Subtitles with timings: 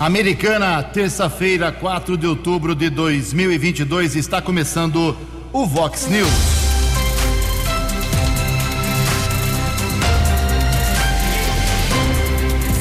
[0.00, 5.16] Americana, terça-feira, 4 de outubro de 2022, está começando
[5.52, 6.28] o Vox News.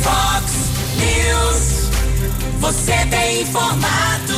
[0.01, 1.89] Vox News,
[2.59, 4.33] você tem informado.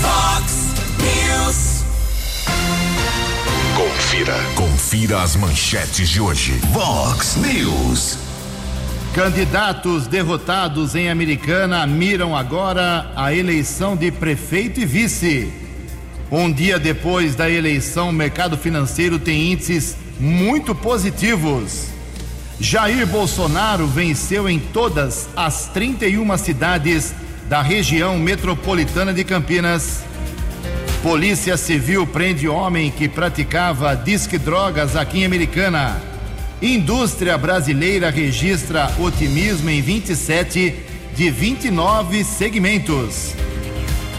[0.00, 0.54] Vox
[1.02, 1.84] News,
[3.76, 4.36] Confira.
[4.54, 6.52] Confira as manchetes de hoje.
[6.72, 8.27] Vox News.
[9.18, 15.52] Candidatos derrotados em Americana miram agora a eleição de prefeito e vice.
[16.30, 21.86] Um dia depois da eleição, o mercado financeiro tem índices muito positivos.
[22.60, 27.12] Jair Bolsonaro venceu em todas as 31 cidades
[27.48, 30.04] da região metropolitana de Campinas.
[31.02, 36.07] Polícia Civil prende homem que praticava disque drogas aqui em Americana.
[36.60, 40.74] Indústria brasileira registra otimismo em 27
[41.14, 43.32] de 29 segmentos.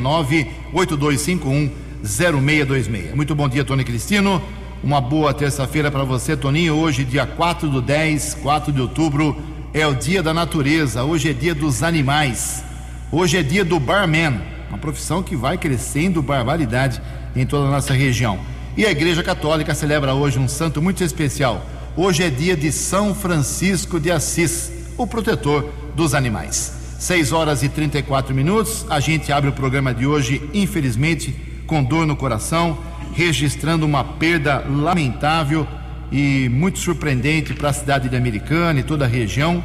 [0.72, 3.14] 982510626.
[3.14, 4.40] Muito bom dia, Tony Cristino.
[4.82, 6.76] Uma boa terça-feira para você, Toninho.
[6.76, 9.36] Hoje, dia 4 do 10, 4 de outubro,
[9.74, 11.02] é o dia da natureza.
[11.02, 12.62] Hoje é dia dos animais.
[13.10, 17.02] Hoje é dia do barman, uma profissão que vai crescendo barbaridade
[17.34, 18.38] em toda a nossa região.
[18.76, 21.66] E a Igreja Católica celebra hoje um santo muito especial.
[21.96, 24.70] Hoje é dia de São Francisco de Assis,
[25.02, 26.96] o protetor dos animais.
[26.98, 28.84] 6 horas e 34 minutos.
[28.90, 31.34] A gente abre o programa de hoje, infelizmente,
[31.66, 32.78] com dor no coração,
[33.14, 35.66] registrando uma perda lamentável
[36.12, 39.64] e muito surpreendente para a cidade de Americana e toda a região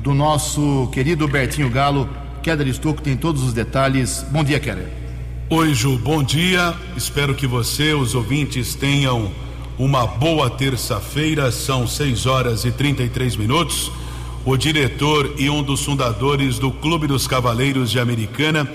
[0.00, 2.08] do nosso querido Bertinho Galo.
[2.42, 4.24] Keller Estouco tem todos os detalhes.
[4.30, 4.88] Bom dia, Keller.
[5.50, 6.72] Oi, Ju, bom dia.
[6.96, 9.30] Espero que você, os ouvintes, tenham
[9.78, 11.52] uma boa terça-feira.
[11.52, 13.92] São 6 horas e 33 minutos.
[14.42, 18.66] O diretor e um dos fundadores do Clube dos Cavaleiros de Americana,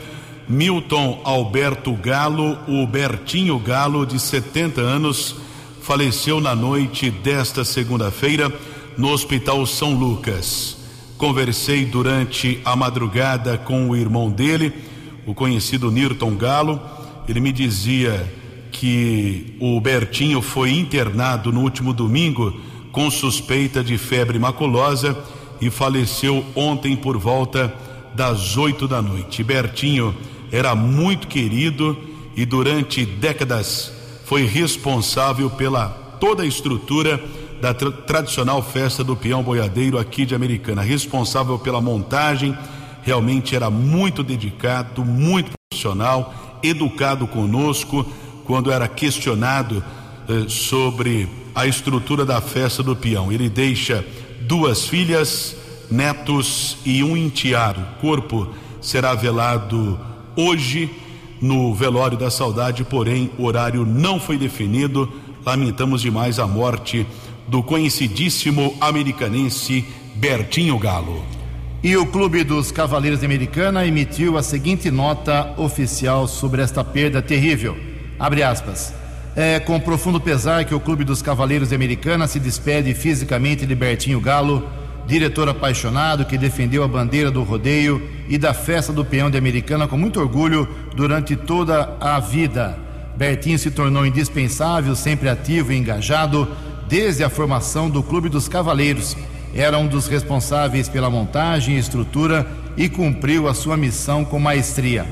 [0.47, 5.35] Milton Alberto Galo, o Bertinho Galo, de 70 anos,
[5.81, 8.53] faleceu na noite desta segunda-feira
[8.95, 10.77] no Hospital São Lucas.
[11.17, 14.71] Conversei durante a madrugada com o irmão dele,
[15.25, 16.79] o conhecido Nirton Galo.
[17.27, 18.31] Ele me dizia
[18.71, 22.55] que o Bertinho foi internado no último domingo
[22.91, 25.17] com suspeita de febre maculosa
[25.61, 27.73] e faleceu ontem por volta
[28.13, 29.43] das oito da noite.
[29.43, 30.15] Bertinho
[30.51, 31.97] era muito querido
[32.35, 33.91] e durante décadas
[34.25, 35.89] foi responsável pela
[36.19, 37.21] toda a estrutura
[37.61, 42.57] da tra tradicional festa do peão boiadeiro aqui de Americana, responsável pela montagem,
[43.03, 46.33] realmente era muito dedicado, muito profissional,
[46.63, 48.05] educado conosco
[48.45, 49.83] quando era questionado
[50.27, 53.31] eh, sobre a estrutura da festa do peão.
[53.31, 54.05] Ele deixa
[54.47, 55.55] duas filhas,
[55.89, 57.81] netos e um enteado.
[57.81, 58.49] O corpo
[58.81, 59.99] será velado
[60.35, 60.89] hoje
[61.41, 65.11] no velório da saudade, porém o horário não foi definido.
[65.45, 67.05] Lamentamos demais a morte
[67.47, 69.85] do conhecidíssimo americanense
[70.15, 71.23] Bertinho Galo.
[71.83, 77.21] E o Clube dos Cavaleiros de Americana emitiu a seguinte nota oficial sobre esta perda
[77.21, 77.77] terrível.
[78.17, 79.04] Abre aspas.
[79.35, 83.75] É com profundo pesar que o Clube dos Cavaleiros de Americana se despede fisicamente de
[83.75, 84.65] Bertinho Galo,
[85.05, 89.89] diretor apaixonado que defendeu a bandeira do rodeio e da festa do peão de Americana
[89.89, 90.65] com muito orgulho
[90.95, 92.79] durante toda a vida.
[93.17, 96.47] Bertinho se tornou indispensável, sempre ativo e engajado
[96.87, 99.17] desde a formação do Clube dos Cavaleiros.
[99.53, 102.47] Era um dos responsáveis pela montagem e estrutura
[102.77, 105.05] e cumpriu a sua missão com maestria.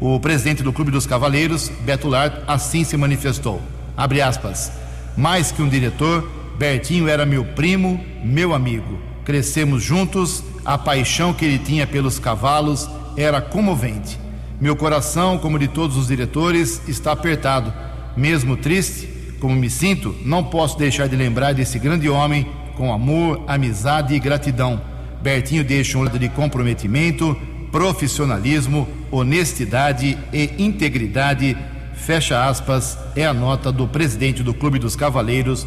[0.00, 3.60] O presidente do Clube dos Cavaleiros, Beto Lard, assim se manifestou.
[3.94, 4.72] Abre aspas.
[5.14, 6.26] Mais que um diretor,
[6.58, 8.98] Bertinho era meu primo, meu amigo.
[9.26, 14.18] Crescemos juntos, a paixão que ele tinha pelos cavalos era comovente.
[14.58, 17.70] Meu coração, como de todos os diretores, está apertado.
[18.16, 19.06] Mesmo triste,
[19.38, 24.18] como me sinto, não posso deixar de lembrar desse grande homem com amor, amizade e
[24.18, 24.80] gratidão.
[25.22, 27.36] Bertinho deixa um lado de comprometimento,
[27.70, 31.56] profissionalismo, honestidade e integridade.
[31.94, 35.66] Fecha aspas, é a nota do presidente do Clube dos Cavaleiros,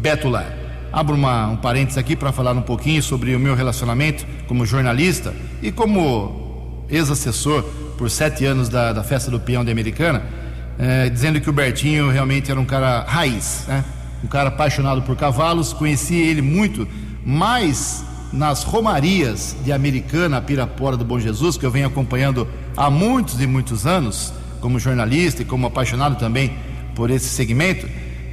[0.00, 0.32] Beto.
[0.92, 5.34] Abro uma, um parênteses aqui para falar um pouquinho sobre o meu relacionamento como jornalista
[5.60, 7.62] e como ex-assessor
[7.98, 10.22] por sete anos da, da Festa do Peão de Americana,
[10.78, 13.84] eh, dizendo que o Bertinho realmente era um cara raiz, né?
[14.22, 15.72] um cara apaixonado por cavalos.
[15.72, 16.88] Conheci ele muito
[17.24, 18.04] mais
[18.34, 23.46] nas romarias de Americana, Pirapora do Bom Jesus, que eu venho acompanhando há muitos e
[23.46, 26.56] muitos anos, como jornalista e como apaixonado também
[26.96, 27.88] por esse segmento.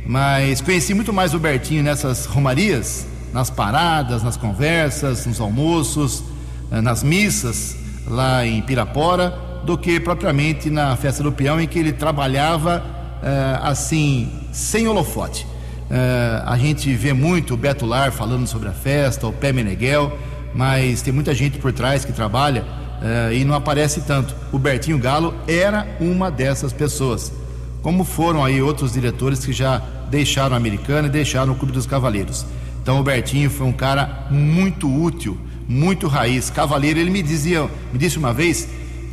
[0.06, 6.24] Mas conheci muito mais o Bertinho nessas romarias, nas paradas, nas conversas, nos almoços,
[6.72, 7.78] eh, nas missas
[8.08, 12.84] lá em Pirapora, do que propriamente na festa do peão, em que ele trabalhava
[13.22, 15.46] eh, assim, sem holofote.
[15.92, 20.18] Eh, a gente vê muito o Beto Lar falando sobre a festa, o Pé Meneghel,
[20.56, 22.64] mas tem muita gente por trás que trabalha
[23.34, 24.36] e não aparece tanto.
[24.52, 27.32] O Bertinho Galo era uma dessas pessoas
[27.82, 31.86] como foram aí outros diretores que já deixaram a Americana e deixaram o Clube dos
[31.86, 32.46] Cavaleiros.
[32.82, 35.38] Então o Bertinho foi um cara muito útil,
[35.68, 37.00] muito raiz, cavaleiro.
[37.00, 38.68] Ele me dizia, me disse uma vez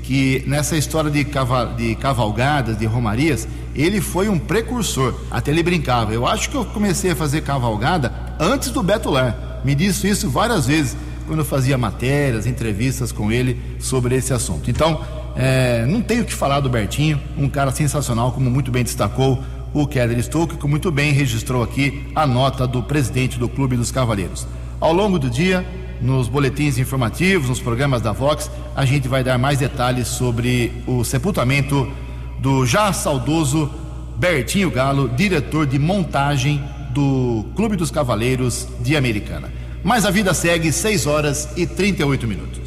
[0.08, 5.14] que nessa história de, caval de cavalgadas, de romarias, ele foi um precursor.
[5.30, 6.14] Até ele brincava.
[6.14, 8.10] Eu acho que eu comecei a fazer cavalgada
[8.40, 9.60] antes do Beto Lar.
[9.62, 10.96] Me disse isso várias vezes
[11.26, 14.70] quando eu fazia matérias, entrevistas com ele sobre esse assunto.
[14.70, 14.98] Então,
[15.36, 19.44] é, não tenho o que falar do Bertinho, um cara sensacional, como muito bem destacou
[19.74, 23.90] o Keller Stoke, que muito bem registrou aqui a nota do presidente do Clube dos
[23.90, 24.46] Cavaleiros.
[24.80, 25.66] Ao longo do dia,
[26.00, 31.04] nos boletins informativos, nos programas da Vox, a gente vai dar mais detalhes sobre o
[31.04, 31.90] sepultamento
[32.38, 33.70] do já saudoso
[34.16, 39.52] Bertinho Galo, diretor de montagem do Clube dos Cavaleiros de Americana.
[39.84, 42.58] Mas a vida segue 6 horas e 38 minutos.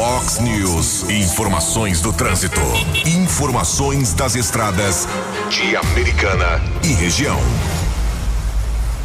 [0.00, 1.08] Fox News.
[1.10, 2.60] Informações do trânsito.
[3.04, 5.06] Informações das estradas
[5.50, 7.38] de Americana e região.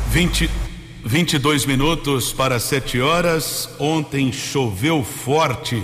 [0.09, 0.49] 20,
[1.07, 3.69] 22 minutos para 7 horas.
[3.77, 5.83] Ontem choveu forte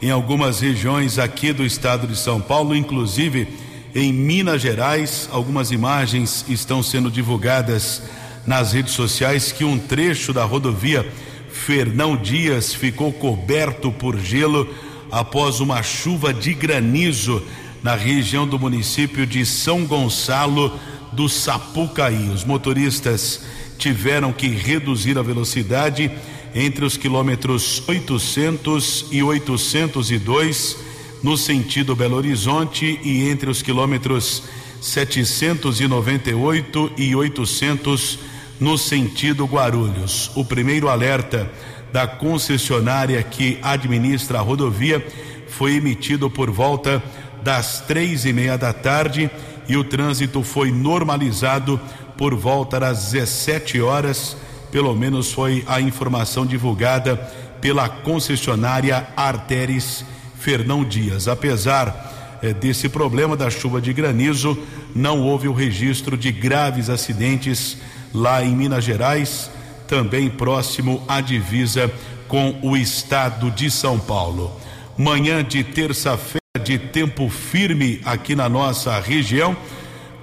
[0.00, 3.48] em algumas regiões aqui do estado de São Paulo, inclusive
[3.94, 5.28] em Minas Gerais.
[5.30, 8.02] Algumas imagens estão sendo divulgadas
[8.46, 11.06] nas redes sociais que um trecho da rodovia
[11.50, 14.66] Fernão Dias ficou coberto por gelo
[15.10, 17.42] após uma chuva de granizo
[17.82, 20.80] na região do município de São Gonçalo
[21.12, 22.30] do Sapucaí.
[22.30, 23.42] Os motoristas
[23.78, 26.10] tiveram que reduzir a velocidade
[26.54, 30.76] entre os quilômetros 800 e 802
[31.22, 34.42] no sentido Belo Horizonte e entre os quilômetros
[34.80, 38.18] 798 e 800
[38.58, 40.32] no sentido Guarulhos.
[40.34, 41.48] O primeiro alerta
[41.92, 45.06] da concessionária que administra a rodovia
[45.48, 47.02] foi emitido por volta
[47.42, 49.30] das três e meia da tarde
[49.68, 51.78] e o trânsito foi normalizado
[52.22, 54.36] por volta das 17 horas.
[54.70, 57.16] Pelo menos foi a informação divulgada
[57.60, 60.04] pela concessionária Arteres
[60.38, 61.26] Fernão Dias.
[61.26, 64.56] Apesar eh, desse problema da chuva de granizo,
[64.94, 67.78] não houve o registro de graves acidentes
[68.14, 69.50] lá em Minas Gerais,
[69.88, 71.90] também próximo à divisa
[72.28, 74.52] com o estado de São Paulo.
[74.96, 79.56] Manhã de terça-feira de tempo firme aqui na nossa região,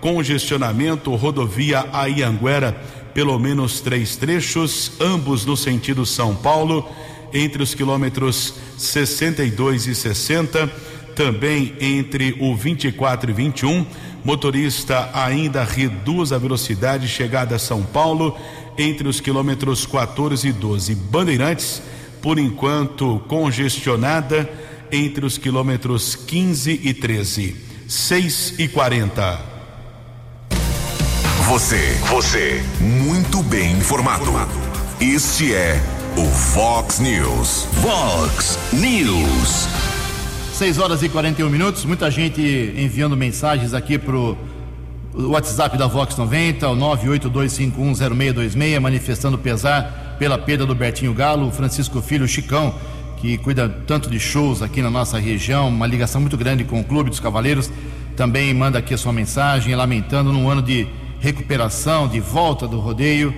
[0.02, 2.72] congestionamento rodovia Aianguera,
[3.14, 6.88] pelo menos três trechos, ambos no sentido São Paulo,
[7.34, 10.68] entre os quilômetros 62 e 60,
[11.16, 13.86] também entre o 24 e 21
[14.24, 18.38] Motorista ainda reduz a velocidade chegada a São Paulo
[18.78, 20.96] entre os quilômetros 14 e 12.
[20.96, 21.82] Bandeirantes,
[22.22, 24.50] por enquanto, congestionada
[24.92, 27.56] entre os quilômetros 15 e 13.
[27.88, 29.59] 6 e 40.
[31.50, 34.32] Você, você, muito bem informado.
[35.02, 35.82] Este é
[36.16, 37.68] o Fox News.
[37.82, 39.68] Fox News.
[40.54, 42.40] 6 horas e 41 minutos, muita gente
[42.78, 44.38] enviando mensagens aqui pro
[45.16, 52.00] WhatsApp da Vox 90, o 982510626, manifestando pesar pela perda do Bertinho Galo, o Francisco
[52.00, 52.76] Filho Chicão,
[53.18, 56.84] que cuida tanto de shows aqui na nossa região, uma ligação muito grande com o
[56.84, 57.72] Clube dos Cavaleiros,
[58.16, 60.88] também manda aqui a sua mensagem, lamentando num ano de
[61.20, 63.34] recuperação, de volta do rodeio.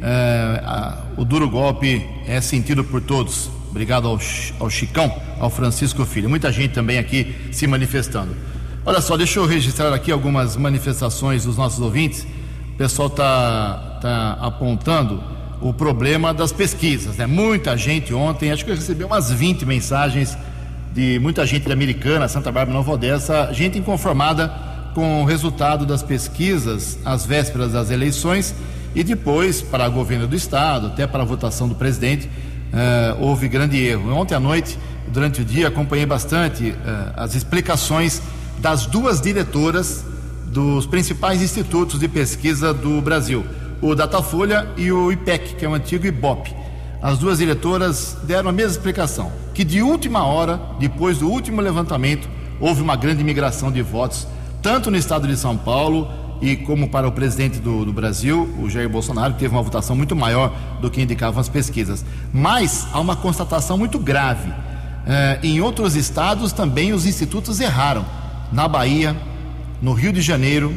[0.00, 3.50] É, a, o duro golpe é sentido por todos.
[3.70, 4.18] Obrigado ao,
[4.58, 6.28] ao Chicão, ao Francisco Filho.
[6.28, 8.34] Muita gente também aqui se manifestando.
[8.84, 12.26] Olha só, deixa eu registrar aqui algumas manifestações dos nossos ouvintes.
[12.72, 15.22] O pessoal está tá apontando
[15.60, 17.26] o problema das pesquisas, né?
[17.26, 20.38] Muita gente ontem, acho que eu recebi umas 20 mensagens
[20.94, 24.67] de muita gente da Americana, Santa Bárbara, Nova Odessa, gente inconformada
[24.98, 28.52] com o resultado das pesquisas às vésperas das eleições
[28.96, 32.28] e depois para o governo do estado, até para a votação do presidente,
[32.72, 34.12] eh, houve grande erro.
[34.12, 34.76] Ontem à noite,
[35.06, 38.20] durante o dia, acompanhei bastante eh, as explicações
[38.58, 40.04] das duas diretoras
[40.46, 43.46] dos principais institutos de pesquisa do Brasil,
[43.80, 46.52] o Datafolha e o IPEC, que é o antigo IBOP.
[47.00, 52.28] As duas diretoras deram a mesma explicação, que de última hora, depois do último levantamento,
[52.58, 54.26] houve uma grande migração de votos,
[54.62, 56.08] tanto no estado de São Paulo
[56.40, 59.96] e como para o presidente do, do, Brasil, o Jair Bolsonaro, que teve uma votação
[59.96, 62.04] muito maior do que indicavam as pesquisas.
[62.32, 64.52] Mas há uma constatação muito grave.
[65.06, 68.04] Eh, em outros estados também os institutos erraram.
[68.52, 69.16] Na Bahia,
[69.82, 70.74] no Rio de Janeiro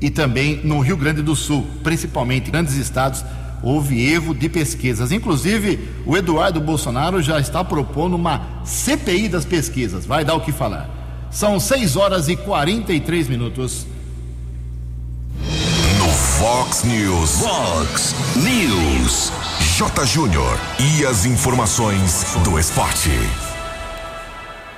[0.00, 3.24] e também no Rio Grande do Sul, principalmente grandes estados,
[3.62, 5.12] houve erro de pesquisas.
[5.12, 10.06] Inclusive, o Eduardo Bolsonaro já está propondo uma CPI das pesquisas.
[10.06, 11.03] Vai dar o que falar.
[11.34, 13.84] São 6 horas e 43 minutos.
[16.38, 17.40] Fox News.
[17.40, 19.32] Fox News.
[19.76, 20.06] J.
[20.06, 20.60] Júnior.
[20.78, 23.10] E as informações do esporte.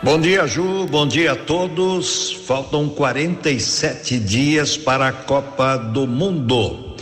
[0.03, 0.87] Bom dia, Ju.
[0.87, 2.33] Bom dia a todos.
[2.47, 6.97] Faltam 47 dias para a Copa do Mundo.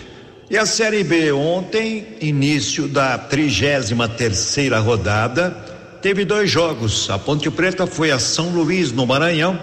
[0.50, 5.73] E a Série B ontem, início da 33 terceira rodada,
[6.04, 7.08] teve dois jogos.
[7.08, 9.58] A Ponte Preta foi a São Luís no Maranhão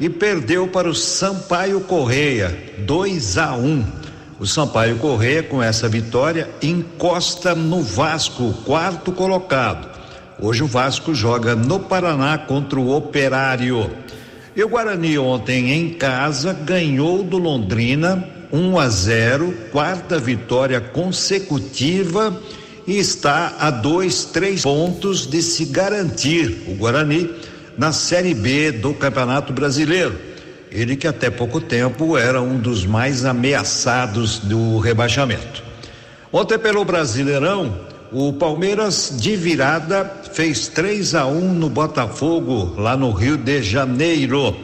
[0.00, 3.64] e perdeu para o Sampaio Correia, 2 a 1.
[3.64, 3.84] Um.
[4.40, 9.88] O Sampaio Correia, com essa vitória, encosta no Vasco, quarto colocado.
[10.40, 13.88] Hoje o Vasco joga no Paraná contra o Operário.
[14.56, 22.36] E o Guarani ontem em casa ganhou do Londrina 1 a 0, quarta vitória consecutiva
[22.86, 27.30] e está a dois, três pontos de se garantir o Guarani
[27.76, 30.16] na Série B do Campeonato Brasileiro.
[30.70, 35.62] Ele que até pouco tempo era um dos mais ameaçados do rebaixamento.
[36.32, 37.78] Ontem pelo Brasileirão,
[38.12, 44.56] o Palmeiras de virada fez 3 a 1 no Botafogo, lá no Rio de Janeiro,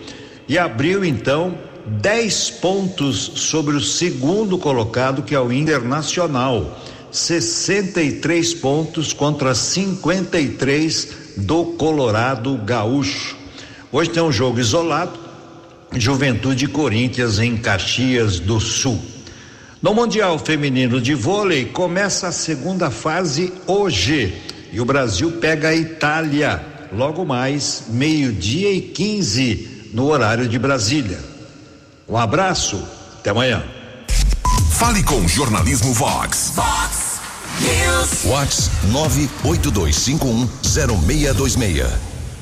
[0.49, 1.55] e abriu então
[1.87, 6.79] 10 pontos sobre o segundo colocado, que é o Internacional.
[7.13, 13.37] 63 pontos contra 53 do Colorado Gaúcho.
[13.91, 15.19] Hoje tem um jogo isolado,
[15.93, 19.01] Juventude Corinthians em Caxias do Sul.
[19.83, 24.35] No Mundial Feminino de Vôlei começa a segunda fase hoje
[24.73, 26.63] e o Brasil pega a Itália
[26.93, 31.19] logo mais meio-dia e 15 no horário de Brasília.
[32.09, 32.83] Um abraço,
[33.19, 33.65] até amanhã.
[34.73, 36.53] Fale com Jornalismo Vox.
[36.55, 37.00] Fox
[38.25, 38.71] Vox
[39.45, 41.87] 982510626.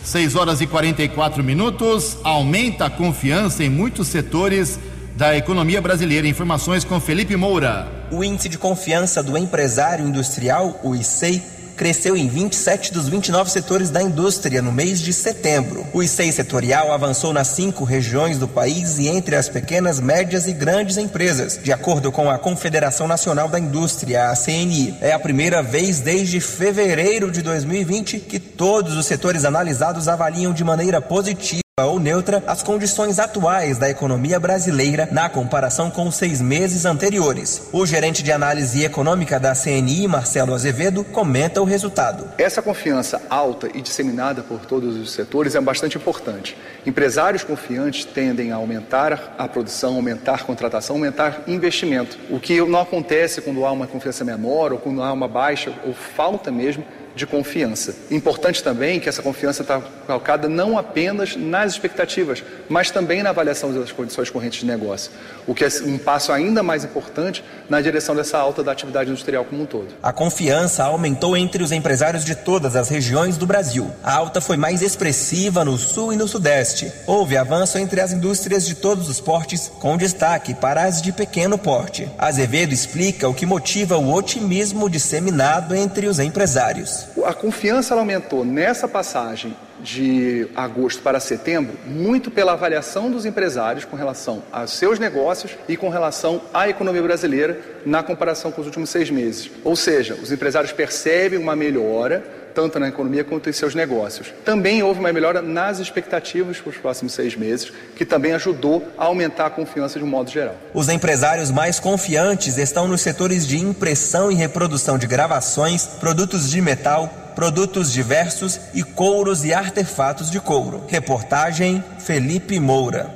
[0.04, 2.16] 6 horas e 44 minutos.
[2.24, 4.78] Aumenta a confiança em muitos setores
[5.16, 6.26] da economia brasileira.
[6.26, 7.86] Informações com Felipe Moura.
[8.10, 11.42] O índice de confiança do empresário industrial, o ICEI,
[11.78, 15.86] cresceu em 27 dos 29 setores da indústria no mês de setembro.
[15.94, 20.52] O ICEI setorial avançou nas cinco regiões do país e entre as pequenas, médias e
[20.52, 24.96] grandes empresas, de acordo com a Confederação Nacional da Indústria, a CNI.
[25.00, 30.64] É a primeira vez desde fevereiro de 2020 que todos os setores analisados avaliam de
[30.64, 36.40] maneira positiva ou neutra as condições atuais da economia brasileira na comparação com os seis
[36.40, 37.68] meses anteriores.
[37.72, 42.28] O gerente de análise econômica da CNI, Marcelo Azevedo, comenta o resultado.
[42.38, 46.56] Essa confiança alta e disseminada por todos os setores é bastante importante.
[46.86, 52.80] Empresários confiantes tendem a aumentar a produção, aumentar a contratação, aumentar investimento, o que não
[52.80, 56.84] acontece quando há uma confiança menor ou quando há uma baixa ou falta mesmo
[57.18, 57.94] de confiança.
[58.10, 63.74] Importante também que essa confiança está calcada não apenas nas expectativas, mas também na avaliação
[63.74, 65.10] das condições correntes de negócio,
[65.46, 69.44] o que é um passo ainda mais importante na direção dessa alta da atividade industrial
[69.44, 69.88] como um todo.
[70.02, 73.90] A confiança aumentou entre os empresários de todas as regiões do Brasil.
[74.02, 76.92] A alta foi mais expressiva no sul e no sudeste.
[77.06, 81.58] Houve avanço entre as indústrias de todos os portes, com destaque para as de pequeno
[81.58, 82.08] porte.
[82.16, 87.07] Azevedo explica o que motiva o otimismo disseminado entre os empresários.
[87.24, 93.96] A confiança aumentou nessa passagem de agosto para setembro, muito pela avaliação dos empresários com
[93.96, 98.90] relação aos seus negócios e com relação à economia brasileira na comparação com os últimos
[98.90, 99.50] seis meses.
[99.64, 104.34] Ou seja, os empresários percebem uma melhora tanto na economia quanto em seus negócios.
[104.44, 109.04] Também houve uma melhora nas expectativas para os próximos seis meses, que também ajudou a
[109.04, 110.56] aumentar a confiança de um modo geral.
[110.74, 116.60] Os empresários mais confiantes estão nos setores de impressão e reprodução de gravações, produtos de
[116.60, 120.82] metal, produtos diversos e couros e artefatos de couro.
[120.88, 123.14] Reportagem Felipe Moura.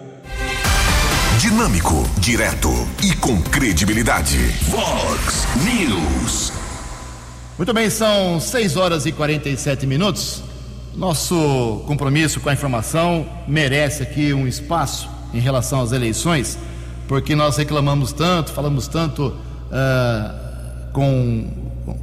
[1.41, 2.71] Dinâmico, direto
[3.03, 4.39] e com credibilidade.
[4.69, 6.52] Vox News.
[7.63, 10.43] Muito bem, são 6 horas e 47 minutos.
[10.97, 16.59] Nosso compromisso com a informação merece aqui um espaço em relação às eleições,
[17.07, 21.47] porque nós reclamamos tanto, falamos tanto uh, com,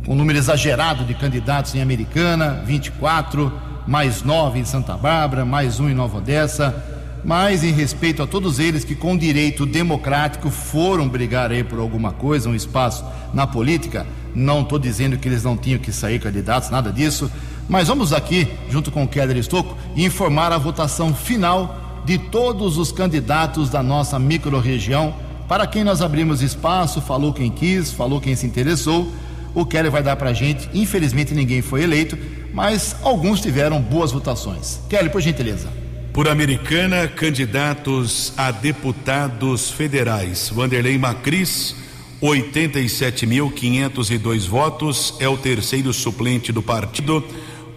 [0.06, 3.52] com um número exagerado de candidatos em Americana, 24,
[3.86, 8.60] mais 9 em Santa Bárbara, mais um em Nova Odessa, mas em respeito a todos
[8.60, 14.06] eles que com direito democrático foram brigar aí por alguma coisa, um espaço na política,
[14.34, 17.32] não estou dizendo que eles não tinham que sair candidatos, nada disso,
[17.68, 22.92] mas vamos aqui, junto com o Keller Estocco, informar a votação final de todos os
[22.92, 25.14] candidatos da nossa microrregião,
[25.48, 29.12] para quem nós abrimos espaço, falou quem quis, falou quem se interessou.
[29.56, 30.70] O Keller vai dar para a gente.
[30.76, 32.16] Infelizmente ninguém foi eleito,
[32.54, 34.80] mas alguns tiveram boas votações.
[34.88, 35.68] Keller, por gentileza.
[36.14, 40.50] Por Americana, candidatos a deputados federais.
[40.50, 41.76] Vanderlei Macris,
[42.22, 47.24] 87.502 votos, é o terceiro suplente do partido.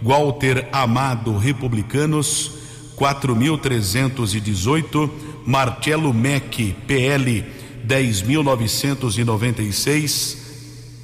[0.01, 2.53] Walter Amado, Republicanos,
[2.97, 5.11] 4.318.
[5.45, 7.45] Marcelo Mec, PL,
[7.87, 10.37] 10.996.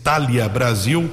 [0.04, 1.08] Thalia Brasil,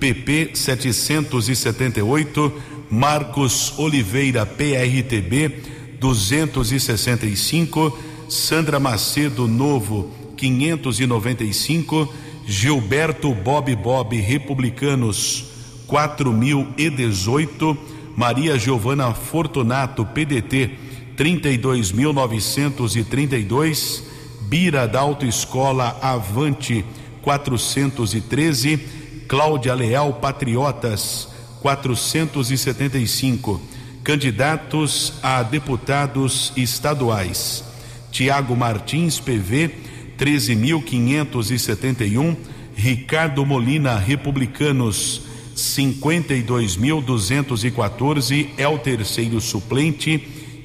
[0.00, 2.52] PP, 778.
[2.90, 8.10] Marcos Oliveira, PRTB, 265.
[8.30, 12.08] Sandra Macedo, Novo, 595,
[12.46, 15.46] Gilberto Bob Bob Republicanos
[15.88, 17.76] 4018,
[18.16, 20.70] Maria Giovana Fortunato PDT
[21.16, 24.04] 32.932,
[24.42, 26.84] Bira da Autoescola Avante
[27.20, 28.78] 413,
[29.26, 31.29] Cláudia Leal Patriotas
[31.60, 33.60] 475,
[34.02, 37.62] candidatos a deputados estaduais.
[38.10, 39.70] Tiago Martins PV
[40.18, 42.36] 13.571,
[42.74, 45.22] Ricardo Molina, Republicanos,
[45.54, 50.18] 52.214, é o terceiro suplente,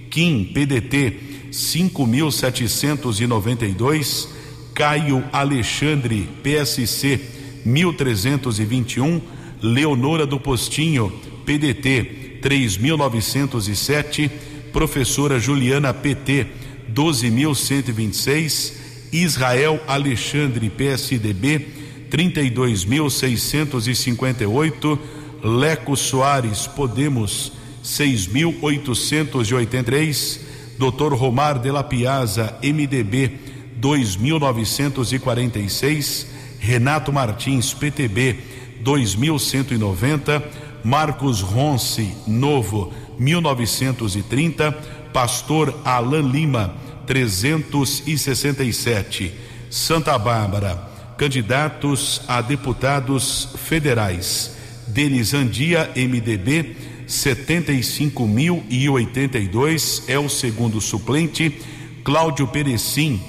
[0.09, 4.27] Kim, PDT, 5.792,
[4.73, 7.21] Caio Alexandre, PSC,
[7.65, 9.21] 1.321,
[9.65, 11.11] Leonora do Postinho,
[11.43, 14.29] PDT, 3.907,
[14.71, 16.45] professora Juliana, PT,
[16.93, 18.73] 12.126,
[19.11, 21.65] Israel Alexandre, PSDB,
[22.11, 24.99] 32.658.
[25.43, 27.51] Leco Soares, Podemos,
[27.83, 30.41] 6.883.
[30.77, 31.17] Dr.
[31.17, 33.31] Romar de la Piazza, MDB,
[33.79, 36.27] 2.946.
[36.61, 40.43] Renato Martins, PTB, 2.190.
[40.83, 44.71] Marcos Ronce, Novo, 1930.
[45.11, 46.75] Pastor Alain Lima,
[47.07, 49.33] 367.
[49.69, 54.57] Santa Bárbara, candidatos a deputados federais.
[54.87, 56.75] Denis Andia, MDB,
[57.07, 61.59] 75.082, é o segundo suplente.
[62.03, 63.19] Cláudio Perecim,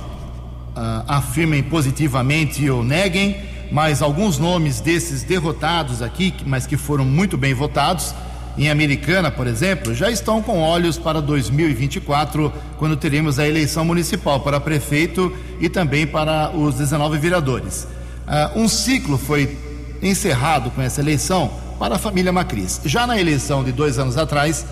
[1.07, 3.37] afirmem positivamente ou neguem,
[3.71, 8.13] mas alguns nomes desses derrotados aqui, mas que foram muito bem votados,
[8.59, 14.41] em Americana, por exemplo, já estão com olhos para 2024, quando teremos a eleição municipal
[14.41, 17.87] para prefeito e também para os 19 vereadores.
[18.27, 19.59] Uh, um ciclo foi
[20.03, 22.81] encerrado com essa eleição para a família Macris.
[22.85, 24.67] Já na eleição de dois anos atrás,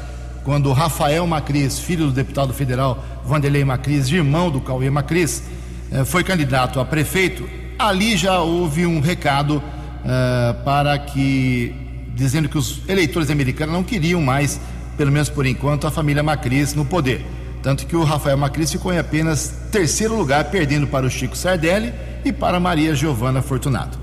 [0.44, 5.42] quando Rafael Macris, filho do deputado federal Vanderlei Macris, irmão do Cauê Macris,
[5.90, 9.62] eh, foi candidato a prefeito, ali já houve um recado
[10.04, 11.74] eh, para que,
[12.18, 14.60] dizendo que os eleitores americanos não queriam mais,
[14.96, 17.24] pelo menos por enquanto, a família Macris no poder.
[17.62, 21.94] Tanto que o Rafael Macris ficou em apenas terceiro lugar, perdendo para o Chico Sardelli
[22.24, 23.98] e para Maria Giovana Fortunato.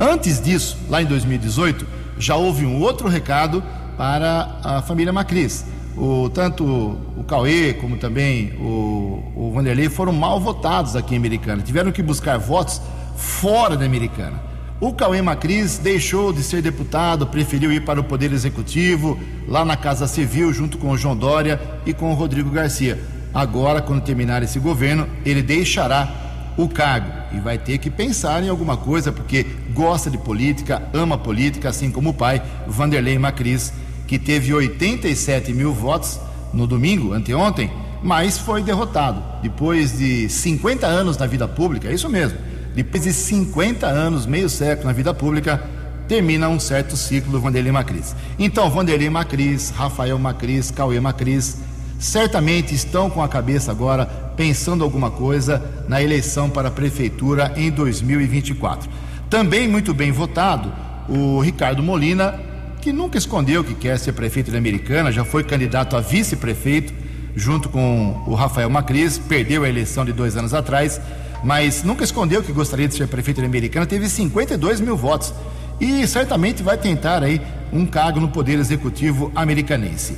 [0.00, 1.86] Antes disso, lá em 2018,
[2.18, 3.62] já houve um outro recado
[3.98, 5.66] para a família Macris.
[5.94, 11.62] O, tanto o Cauê como também o, o Vanderlei foram mal votados aqui em Americana.
[11.62, 12.80] Tiveram que buscar votos
[13.14, 14.51] fora da Americana.
[14.82, 19.16] O Cauê Macris deixou de ser deputado, preferiu ir para o Poder Executivo,
[19.46, 22.98] lá na Casa Civil, junto com o João Dória e com o Rodrigo Garcia.
[23.32, 28.48] Agora, quando terminar esse governo, ele deixará o cargo e vai ter que pensar em
[28.48, 33.72] alguma coisa, porque gosta de política, ama política, assim como o pai, Vanderlei Macris,
[34.08, 36.18] que teve 87 mil votos
[36.52, 37.70] no domingo, anteontem,
[38.02, 39.22] mas foi derrotado.
[39.42, 42.36] Depois de 50 anos na vida pública, é isso mesmo,
[42.74, 45.62] depois de 50 anos, meio século na vida pública,
[46.08, 48.14] termina um certo ciclo Vanderlei Macris.
[48.38, 51.58] Então, Vanderlei Macris, Rafael Macris, Cauê Macris,
[51.98, 54.06] certamente estão com a cabeça agora
[54.36, 58.90] pensando alguma coisa na eleição para a prefeitura em 2024.
[59.30, 60.72] Também muito bem votado
[61.08, 62.38] o Ricardo Molina,
[62.80, 66.92] que nunca escondeu que quer ser prefeito da Americana, já foi candidato a vice-prefeito
[67.34, 71.00] junto com o Rafael Macris, perdeu a eleição de dois anos atrás,
[71.42, 75.34] mas nunca escondeu que gostaria de ser prefeito da Americana, teve 52 mil votos
[75.80, 77.40] e certamente vai tentar aí
[77.72, 80.16] um cargo no Poder Executivo americanense.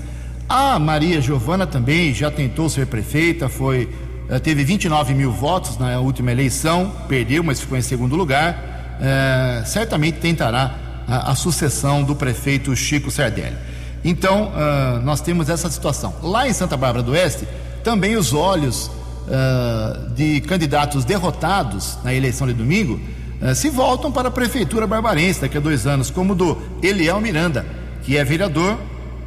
[0.48, 3.88] A Maria Giovana também já tentou ser prefeita, foi
[4.28, 8.72] eh, teve 29 mil votos na última eleição, perdeu, mas ficou em segundo lugar.
[9.00, 10.74] É, certamente tentará
[11.08, 13.56] a, a, sucessão do prefeito Chico Sardelli.
[14.04, 16.14] Então, uh, nós temos essa situação.
[16.22, 17.48] Lá em Santa Bárbara do Oeste,
[17.82, 18.90] também os olhos
[19.26, 23.00] uh, de candidatos derrotados na eleição de domingo
[23.40, 27.66] uh, se voltam para a prefeitura barbarense daqui a dois anos, como do Eliel Miranda,
[28.02, 28.78] que é vereador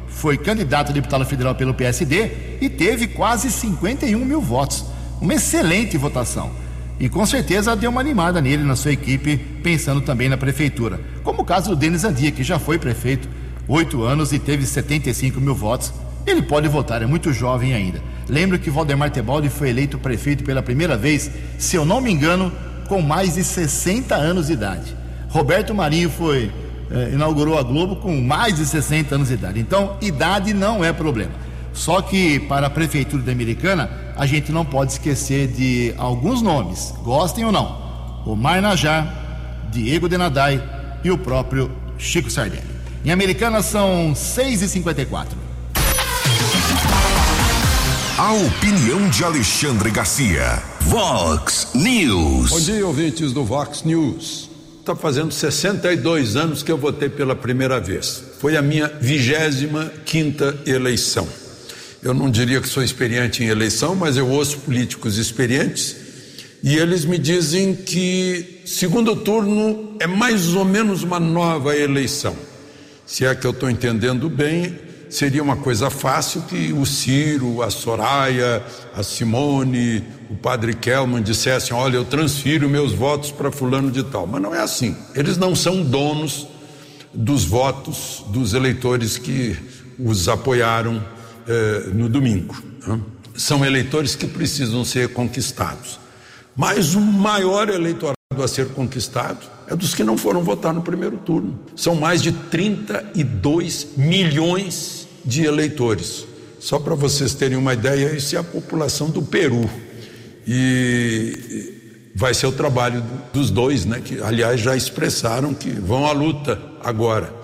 [0.08, 4.84] foi candidato a deputado federal pelo PSD e teve quase 51 mil votos.
[5.20, 6.50] Uma excelente votação.
[6.98, 11.00] E com certeza deu uma animada nele, na sua equipe, pensando também na prefeitura.
[11.22, 13.28] Como o caso do Denis Andia, que já foi prefeito
[13.68, 15.92] oito anos e teve 75 mil votos.
[16.26, 18.02] Ele pode votar, é muito jovem ainda.
[18.28, 22.52] Lembro que Valdemar Tebaldi foi eleito prefeito pela primeira vez, se eu não me engano,
[22.88, 24.96] com mais de 60 anos de idade.
[25.28, 26.50] Roberto Marinho foi
[26.90, 29.60] eh, inaugurou a Globo com mais de 60 anos de idade.
[29.60, 31.32] Então, idade não é problema.
[31.72, 36.94] Só que para a prefeitura da Americana, a gente não pode esquecer de alguns nomes,
[37.02, 38.22] gostem ou não.
[38.26, 40.62] Omar Najar, Diego Denadai
[41.04, 42.64] e o próprio Chico Sardelli.
[43.04, 45.47] Em Americana são 6h54.
[48.18, 50.60] A opinião de Alexandre Garcia.
[50.80, 52.50] Vox News.
[52.50, 54.50] Bom dia, ouvintes do Vox News
[54.80, 58.20] está fazendo 62 anos que eu votei pela primeira vez.
[58.40, 61.28] Foi a minha vigésima quinta eleição.
[62.02, 65.94] Eu não diria que sou experiente em eleição, mas eu ouço políticos experientes
[66.60, 72.34] e eles me dizem que segundo turno é mais ou menos uma nova eleição.
[73.06, 77.70] Se é que eu estou entendendo bem, seria uma coisa fácil que o Ciro, a
[77.70, 78.62] Soraya,
[78.94, 84.26] a Simone, o padre Kelman dissessem: Olha, eu transfiro meus votos para Fulano de Tal.
[84.26, 84.96] Mas não é assim.
[85.14, 86.46] Eles não são donos
[87.12, 89.56] dos votos dos eleitores que
[89.98, 91.02] os apoiaram
[91.46, 92.54] eh, no domingo.
[92.86, 93.00] Né?
[93.34, 95.98] São eleitores que precisam ser conquistados.
[96.54, 101.16] Mas o maior eleitorado a ser conquistado é dos que não foram votar no primeiro
[101.16, 101.58] turno.
[101.74, 106.26] São mais de 32 milhões de eleitores.
[106.60, 109.68] Só para vocês terem uma ideia, isso é a população do Peru.
[110.46, 114.02] E vai ser o trabalho dos dois, né?
[114.04, 117.34] Que aliás já expressaram que vão à luta agora.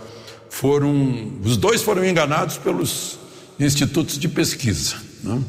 [0.50, 3.18] Foram os dois foram enganados pelos
[3.58, 4.96] institutos de pesquisa.
[5.22, 5.40] Né?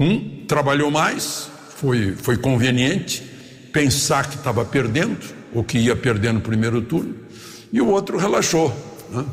[0.00, 3.33] Um trabalhou mais, foi foi conveniente
[3.74, 5.18] pensar que estava perdendo
[5.52, 7.14] ou que ia perder no primeiro turno,
[7.72, 8.72] e o outro relaxou.
[9.10, 9.24] Né?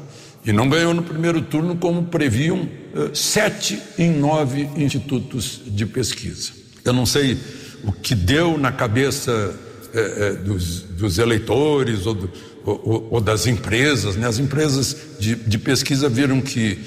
[0.44, 6.52] E não ganhou no primeiro turno, como previam eh, sete em nove institutos de pesquisa.
[6.84, 7.38] Eu não sei
[7.84, 9.56] o que deu na cabeça
[9.94, 12.32] é, é, dos, dos, eleitores ou, do,
[12.66, 14.16] ou, ou, das empresas.
[14.16, 14.28] Né?
[14.28, 16.80] As empresas de, de pesquisa viram que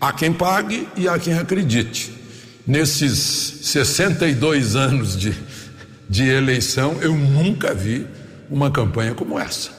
[0.00, 2.10] há quem pague e há quem acredite.
[2.66, 3.18] Nesses
[3.62, 5.34] 62 anos de,
[6.12, 8.06] de eleição, eu nunca vi
[8.50, 9.70] uma campanha como essa,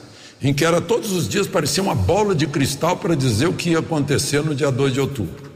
[0.42, 3.70] em que era todos os dias parecia uma bola de cristal para dizer o que
[3.70, 5.52] ia acontecer no dia 2 de outubro.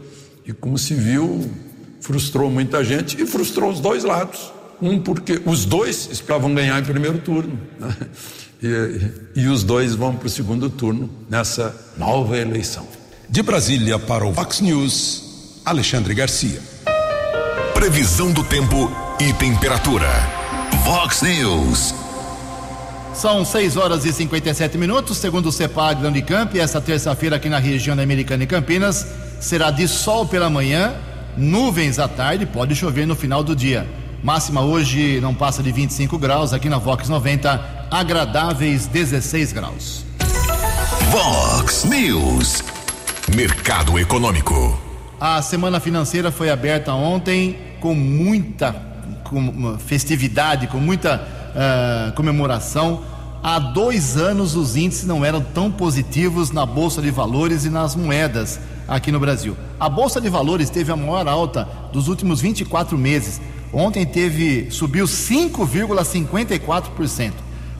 [0.46, 1.50] E como se viu,
[2.00, 4.52] frustrou muita gente e frustrou os dois lados.
[4.80, 7.58] Um porque os dois esperavam ganhar em primeiro turno.
[7.80, 7.96] Né?
[8.62, 12.86] E, e os dois vão para o segundo turno nessa nova eleição.
[13.28, 16.60] De Brasília para o Fox News, Alexandre Garcia.
[17.74, 20.37] Previsão do tempo e temperatura.
[20.84, 21.94] Fox News.
[23.14, 27.58] São 6 horas e 57 minutos, segundo o CEPAG da Unicamp, esta terça-feira aqui na
[27.58, 29.06] região da Americana e Campinas
[29.40, 30.94] será de sol pela manhã,
[31.36, 33.88] nuvens à tarde, pode chover no final do dia.
[34.22, 40.04] Máxima hoje não passa de 25 graus, aqui na Vox 90, agradáveis 16 graus.
[41.10, 42.62] Vox News.
[43.34, 44.78] Mercado Econômico.
[45.20, 48.72] A semana financeira foi aberta ontem com muita
[49.78, 53.02] festividade, com muita uh, comemoração.
[53.42, 57.94] Há dois anos os índices não eram tão positivos na Bolsa de Valores e nas
[57.94, 59.56] moedas aqui no Brasil.
[59.78, 63.40] A Bolsa de Valores teve a maior alta dos últimos 24 meses.
[63.72, 67.32] Ontem teve subiu 5,54%.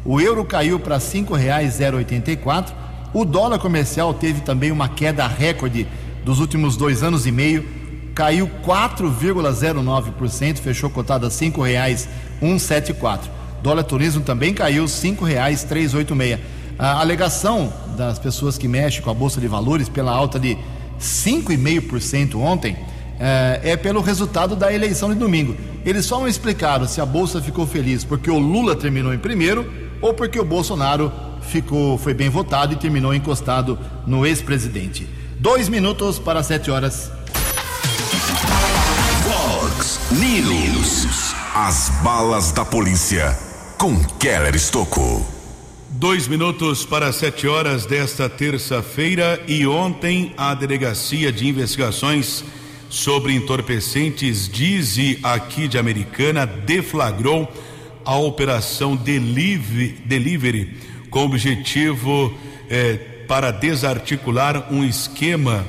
[0.04, 2.72] O euro caiu para R$ 5,084.
[3.12, 5.88] O dólar comercial teve também uma queda recorde
[6.24, 7.66] dos últimos dois anos e meio,
[8.18, 13.20] caiu 4,09%, fechou cotada a R$ 5,174.
[13.62, 16.40] Dólar turismo também caiu R$ 5,386.
[16.76, 20.58] A alegação das pessoas que mexem com a Bolsa de Valores pela alta de
[21.00, 22.76] 5,5% ontem
[23.20, 25.56] é, é pelo resultado da eleição de domingo.
[25.86, 29.72] Eles só não explicaram se a Bolsa ficou feliz porque o Lula terminou em primeiro
[30.00, 35.08] ou porque o Bolsonaro ficou, foi bem votado e terminou encostado no ex-presidente.
[35.38, 37.12] Dois minutos para sete horas.
[40.10, 41.34] News.
[41.54, 43.38] As balas da polícia
[43.76, 45.22] com Keller Estocou.
[45.90, 52.42] Dois minutos para sete horas desta terça-feira e ontem a Delegacia de Investigações
[52.88, 57.46] sobre Entorpecentes Dize aqui de Americana deflagrou
[58.02, 60.74] a operação Delivery, delivery
[61.10, 62.32] com objetivo
[62.70, 62.94] eh,
[63.28, 65.66] para desarticular um esquema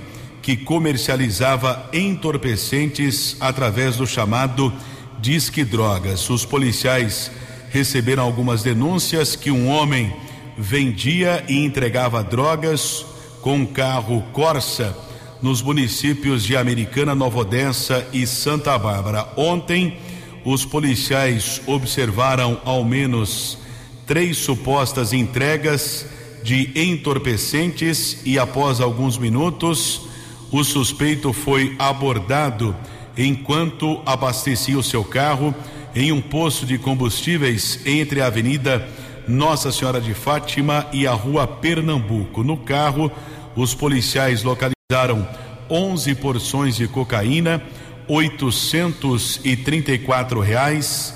[0.49, 4.73] que comercializava entorpecentes através do chamado
[5.19, 6.27] Disque Drogas.
[6.27, 7.29] Os policiais
[7.69, 10.11] receberam algumas denúncias que um homem
[10.57, 13.05] vendia e entregava drogas
[13.43, 14.97] com um carro Corsa
[15.39, 19.27] nos municípios de Americana, Nova Odessa e Santa Bárbara.
[19.37, 19.99] Ontem,
[20.43, 23.59] os policiais observaram ao menos
[24.07, 26.07] três supostas entregas
[26.43, 30.08] de entorpecentes e, após alguns minutos,
[30.51, 32.75] o suspeito foi abordado
[33.17, 35.53] enquanto abastecia o seu carro
[35.95, 38.87] em um posto de combustíveis entre a Avenida
[39.27, 42.43] Nossa Senhora de Fátima e a Rua Pernambuco.
[42.43, 43.11] No carro,
[43.55, 45.27] os policiais localizaram
[45.69, 47.61] 11 porções de cocaína,
[48.07, 51.13] 834 reais,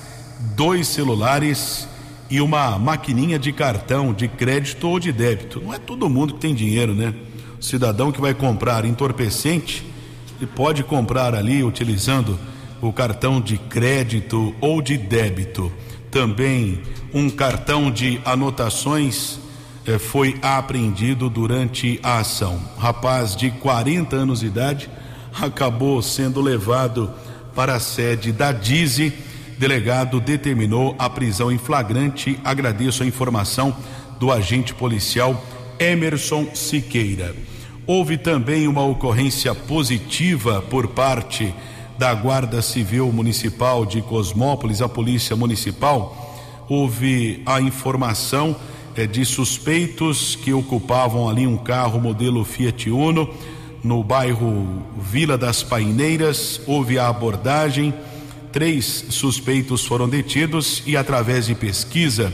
[0.54, 1.88] dois celulares
[2.30, 5.60] e uma maquininha de cartão de crédito ou de débito.
[5.60, 7.12] Não é todo mundo que tem dinheiro, né?
[7.64, 9.82] Cidadão que vai comprar entorpecente,
[10.38, 12.38] ele pode comprar ali utilizando
[12.78, 15.72] o cartão de crédito ou de débito.
[16.10, 16.82] Também
[17.14, 19.38] um cartão de anotações
[19.86, 22.60] eh, foi apreendido durante a ação.
[22.76, 24.90] Rapaz de 40 anos de idade
[25.40, 27.10] acabou sendo levado
[27.54, 29.10] para a sede da DIZI.
[29.58, 32.38] Delegado determinou a prisão em flagrante.
[32.44, 33.74] Agradeço a informação
[34.20, 35.42] do agente policial
[35.78, 37.53] Emerson Siqueira.
[37.86, 41.54] Houve também uma ocorrência positiva por parte
[41.98, 46.34] da Guarda Civil Municipal de Cosmópolis, a Polícia Municipal,
[46.66, 48.56] houve a informação
[48.96, 53.28] eh, de suspeitos que ocupavam ali um carro modelo Fiat Uno
[53.82, 56.62] no bairro Vila das Paineiras.
[56.66, 57.92] Houve a abordagem,
[58.50, 62.32] três suspeitos foram detidos e, através de pesquisa,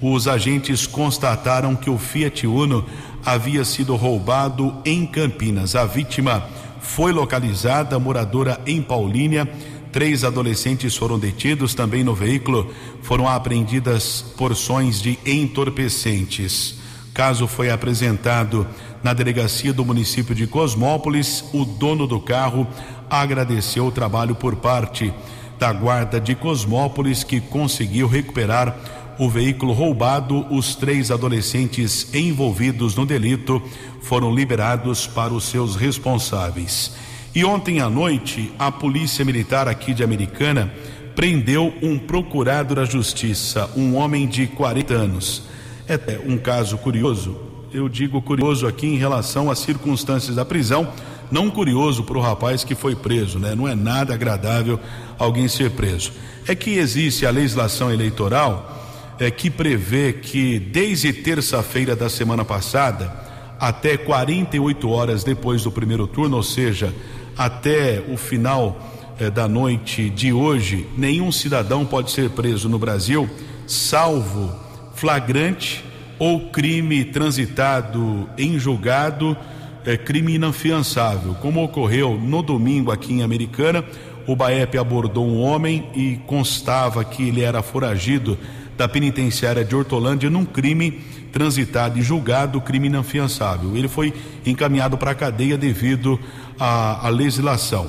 [0.00, 2.84] os agentes constataram que o Fiat Uno
[3.24, 5.74] havia sido roubado em Campinas.
[5.74, 6.46] A vítima
[6.80, 9.48] foi localizada, moradora em Paulínia.
[9.90, 11.74] Três adolescentes foram detidos.
[11.74, 12.70] Também no veículo
[13.02, 16.78] foram apreendidas porções de entorpecentes.
[17.14, 18.66] Caso foi apresentado
[19.02, 21.44] na delegacia do município de Cosmópolis.
[21.52, 22.66] O dono do carro
[23.08, 25.12] agradeceu o trabalho por parte
[25.58, 28.76] da guarda de Cosmópolis que conseguiu recuperar
[29.18, 33.62] o veículo roubado, os três adolescentes envolvidos no delito
[34.02, 36.94] foram liberados para os seus responsáveis.
[37.34, 40.72] E ontem à noite, a Polícia Militar aqui de Americana
[41.16, 45.42] prendeu um procurado da Justiça, um homem de 40 anos.
[45.88, 47.36] É um caso curioso,
[47.72, 50.92] eu digo curioso aqui em relação às circunstâncias da prisão.
[51.30, 53.54] não curioso para o rapaz que foi preso, né?
[53.54, 54.78] Não é nada agradável
[55.18, 56.12] alguém ser preso.
[56.46, 58.83] É que existe a legislação eleitoral
[59.18, 63.12] é, que prevê que desde terça-feira da semana passada
[63.58, 66.94] até 48 horas depois do primeiro turno, ou seja,
[67.36, 68.78] até o final
[69.18, 73.28] é, da noite de hoje, nenhum cidadão pode ser preso no Brasil,
[73.66, 74.54] salvo
[74.94, 75.84] flagrante
[76.18, 79.36] ou crime transitado em julgado,
[79.84, 83.84] é, crime inafiançável, como ocorreu no domingo aqui em Americana.
[84.26, 88.38] O Baep abordou um homem e constava que ele era foragido
[88.76, 91.00] da penitenciária de Hortolândia num crime
[91.32, 93.76] transitado e julgado, crime inafiançável.
[93.76, 94.12] Ele foi
[94.46, 96.18] encaminhado para a cadeia devido
[96.58, 97.88] à, à legislação.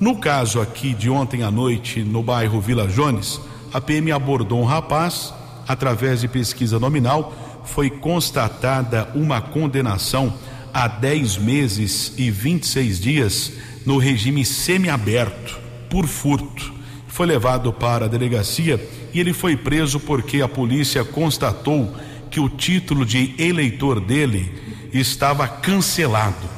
[0.00, 3.40] No caso aqui de ontem à noite, no bairro Vila Jones,
[3.72, 5.32] a PM abordou um rapaz,
[5.68, 7.32] através de pesquisa nominal,
[7.64, 10.32] foi constatada uma condenação
[10.72, 13.52] a 10 meses e 26 dias
[13.84, 16.72] no regime semiaberto por furto.
[17.06, 18.80] Foi levado para a delegacia
[19.12, 21.94] e ele foi preso porque a polícia constatou
[22.30, 24.52] que o título de eleitor dele
[24.92, 26.48] estava cancelado.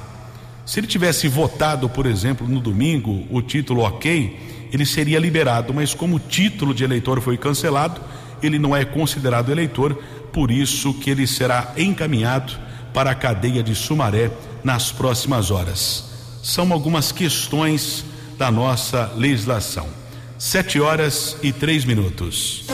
[0.66, 4.38] Se ele tivesse votado, por exemplo, no domingo, o título ok,
[4.72, 8.00] ele seria liberado, mas como o título de eleitor foi cancelado,
[8.42, 9.94] ele não é considerado eleitor,
[10.32, 12.58] por isso que ele será encaminhado
[12.92, 14.30] para a cadeia de Sumaré
[14.62, 16.10] nas próximas horas.
[16.42, 18.04] São algumas questões
[18.38, 20.01] da nossa legislação.
[20.44, 22.64] Sete horas e três minutos.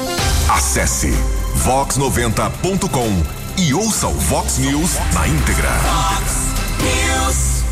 [0.48, 1.10] Acesse
[1.66, 5.68] vox90.com e ouça o Vox News na íntegra.
[5.82, 7.62] Vox News.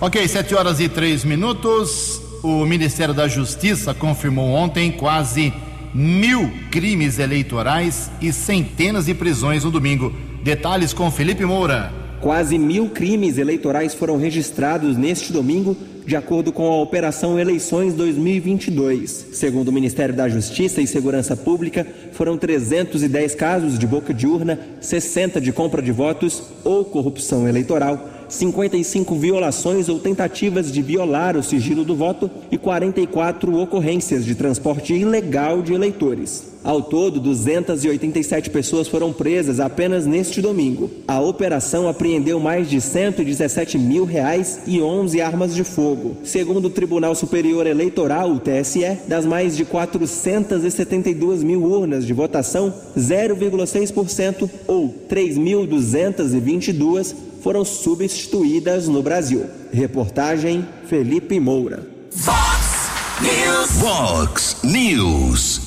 [0.00, 2.18] Ok, sete horas e três minutos.
[2.42, 5.52] O Ministério da Justiça confirmou ontem quase
[5.92, 10.14] mil crimes eleitorais e centenas de prisões no domingo.
[10.42, 11.92] Detalhes com Felipe Moura.
[12.22, 19.28] Quase mil crimes eleitorais foram registrados neste domingo de acordo com a Operação Eleições 2022.
[19.32, 24.58] Segundo o Ministério da Justiça e Segurança Pública, foram 310 casos de boca de urna,
[24.80, 31.42] 60 de compra de votos ou corrupção eleitoral 55 violações ou tentativas de violar o
[31.42, 36.54] sigilo do voto e 44 ocorrências de transporte ilegal de eleitores.
[36.64, 40.90] Ao todo, 287 pessoas foram presas apenas neste domingo.
[41.06, 46.16] A operação apreendeu mais de 117 mil reais e 11 armas de fogo.
[46.24, 52.72] Segundo o Tribunal Superior Eleitoral, o TSE, das mais de 472 mil urnas de votação,
[52.96, 59.44] 0,6% ou 3.222 foram substituídas no Brasil.
[59.70, 61.86] Reportagem Felipe Moura.
[62.10, 62.88] Fox
[63.20, 63.70] News.
[63.82, 65.60] Fox News.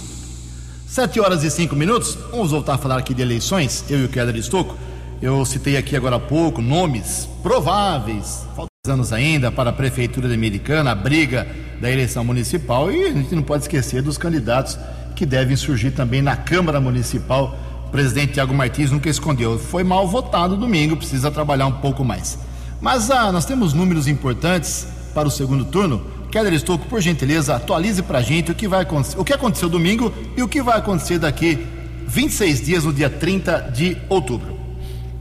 [0.87, 2.17] Sete horas e cinco minutos.
[2.31, 3.85] Vamos voltar a falar aqui de eleições.
[3.91, 4.75] Eu e o Keller Estocco.
[5.21, 10.33] Eu citei aqui agora há pouco nomes prováveis, faltam anos ainda, para a Prefeitura de
[10.33, 11.47] Americana, a briga
[11.79, 12.91] da eleição municipal.
[12.91, 14.79] E a gente não pode esquecer dos candidatos
[15.15, 17.55] que devem surgir também na Câmara Municipal
[17.87, 19.57] o presidente Tiago Martins nunca escondeu.
[19.57, 22.37] Foi mal votado domingo, precisa trabalhar um pouco mais.
[22.81, 26.05] Mas ah, nós temos números importantes para o segundo turno.
[26.29, 30.13] Keller Estouco, por gentileza, atualize para a gente o que, vai o que aconteceu domingo
[30.35, 31.65] e o que vai acontecer daqui
[32.05, 34.57] 26 dias, no dia 30 de outubro.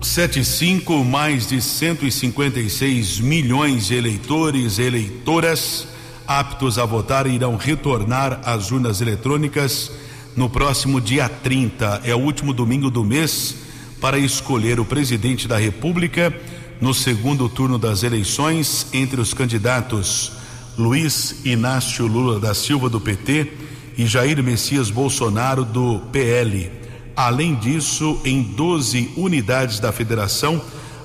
[0.02, 5.87] 75, mais de 156 milhões de eleitores e eleitoras
[6.26, 9.92] aptos a votar irão retornar às urnas eletrônicas
[10.37, 13.57] no próximo dia 30, é o último domingo do mês,
[14.01, 16.33] para escolher o presidente da República
[16.79, 20.33] no segundo turno das eleições entre os candidatos
[20.77, 23.51] Luiz Inácio Lula da Silva, do PT,
[23.96, 26.70] e Jair Messias Bolsonaro, do PL.
[27.16, 30.61] Além disso, em 12 unidades da federação,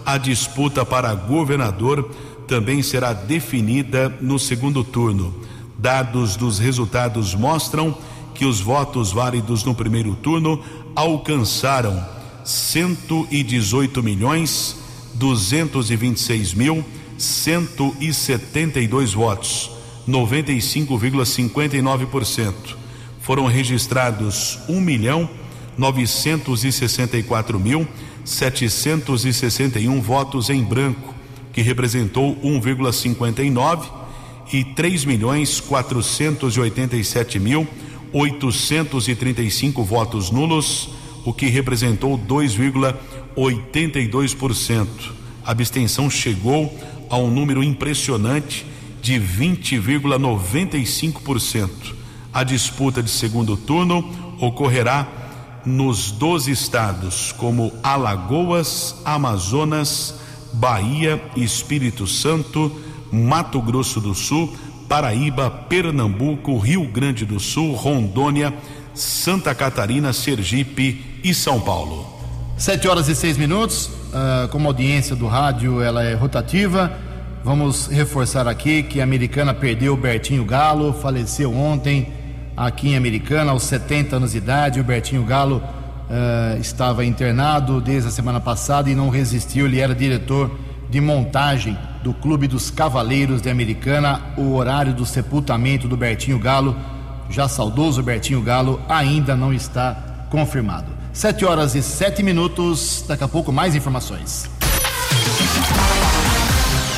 [0.05, 2.11] a disputa para governador
[2.49, 5.33] também será definida no segundo turno.
[5.77, 7.97] Dados dos resultados mostram
[8.33, 10.63] que os votos válidos no primeiro turno
[10.95, 12.03] alcançaram
[12.43, 14.77] 118 milhões
[15.13, 16.83] 226 mil
[17.17, 19.71] 172 votos,
[20.07, 22.53] 95,59%.
[23.19, 25.29] Foram registrados 1 milhão
[25.77, 27.87] 964 mil
[28.25, 31.13] 761 votos em branco,
[31.53, 33.85] que representou 1,59
[34.51, 37.67] e 3 milhões 487 mil
[38.13, 40.89] 835 votos nulos,
[41.23, 44.87] o que representou 2,82%.
[45.43, 46.73] A abstenção chegou
[47.09, 48.65] a um número impressionante
[49.01, 51.69] de 20,95%.
[52.33, 54.09] A disputa de segundo turno
[54.39, 55.05] ocorrerá
[55.65, 60.15] nos 12 estados, como Alagoas, Amazonas,
[60.53, 62.71] Bahia, Espírito Santo,
[63.11, 64.55] Mato Grosso do Sul,
[64.91, 68.53] Paraíba, Pernambuco, Rio Grande do Sul, Rondônia,
[68.93, 72.05] Santa Catarina, Sergipe e São Paulo.
[72.57, 73.85] Sete horas e seis minutos.
[73.85, 76.91] Uh, como a audiência do rádio ela é rotativa,
[77.41, 82.11] vamos reforçar aqui que a americana perdeu o Bertinho Galo, faleceu ontem
[82.57, 84.81] aqui em Americana, aos 70 anos de idade.
[84.81, 89.67] O Bertinho Galo uh, estava internado desde a semana passada e não resistiu.
[89.67, 90.51] Ele era diretor
[90.89, 94.21] de montagem do Clube dos Cavaleiros de Americana.
[94.37, 96.75] O horário do sepultamento do Bertinho Galo,
[97.29, 100.87] já saudoso Bertinho Galo, ainda não está confirmado.
[101.13, 103.03] Sete horas e sete minutos.
[103.07, 104.49] Daqui a pouco mais informações.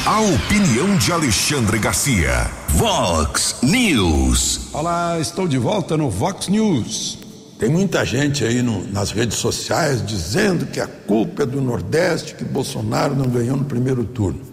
[0.06, 2.50] A opinião de Alexandre Garcia.
[2.70, 4.70] Vox News.
[4.74, 7.20] Olá, estou de volta no Vox News.
[7.58, 12.36] Tem muita gente aí no, nas redes sociais dizendo que a culpa é do Nordeste,
[12.36, 14.53] que Bolsonaro não ganhou no primeiro turno.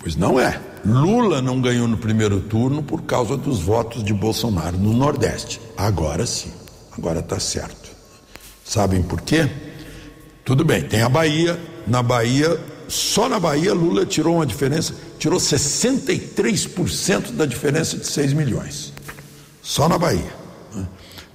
[0.00, 0.60] Pois não é.
[0.84, 5.60] Lula não ganhou no primeiro turno por causa dos votos de Bolsonaro no Nordeste.
[5.76, 6.50] Agora sim,
[6.96, 7.90] agora está certo.
[8.64, 9.48] Sabem por quê?
[10.44, 11.60] Tudo bem, tem a Bahia.
[11.86, 18.32] Na Bahia, só na Bahia, Lula tirou uma diferença, tirou 63% da diferença de 6
[18.32, 18.92] milhões.
[19.62, 20.32] Só na Bahia.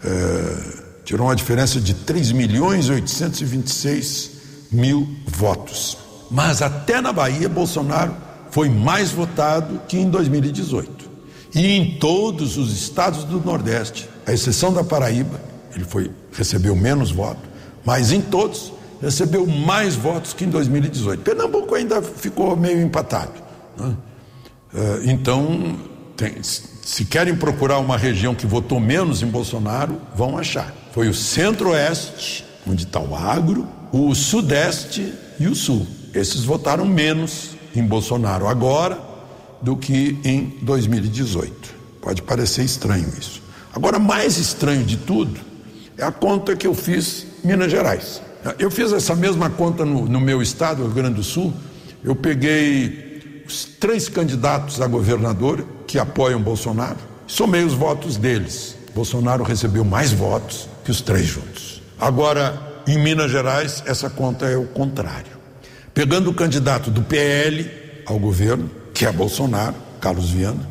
[0.03, 4.32] É tirou uma diferença de 3 milhões e 826
[4.72, 5.97] mil votos.
[6.32, 8.13] Mas até na Bahia, Bolsonaro
[8.56, 11.10] foi mais votado que em 2018.
[11.53, 15.41] E em todos os estados do Nordeste, à exceção da Paraíba,
[15.76, 17.43] ele foi, recebeu menos votos,
[17.84, 21.22] mas em todos recebeu mais votos que em 2018.
[21.22, 23.34] Pernambuco ainda ficou meio empatado.
[23.78, 23.93] Né?
[24.74, 25.78] Eh, então,
[26.16, 31.14] tem, se querem procurar uma região que votou menos em Bolsonaro, vão achar foi o
[31.14, 35.86] centro-oeste, onde está o agro, o sudeste e o sul.
[36.14, 39.00] Esses votaram menos em Bolsonaro agora
[39.62, 41.74] do que em 2018.
[42.02, 43.42] Pode parecer estranho isso.
[43.74, 45.40] Agora, mais estranho de tudo
[45.98, 48.22] é a conta que eu fiz em Minas Gerais.
[48.60, 51.54] Eu fiz essa mesma conta no, no meu estado, Rio Grande do Sul.
[52.04, 56.98] Eu peguei os três candidatos a governador que apoiam Bolsonaro,
[57.28, 58.76] somei os votos deles.
[58.94, 61.82] Bolsonaro recebeu mais votos que os três juntos.
[62.00, 65.35] Agora, em Minas Gerais, essa conta é o contrário.
[65.96, 67.72] Pegando o candidato do PL
[68.06, 70.70] ao governo, que é Bolsonaro, Carlos Viana,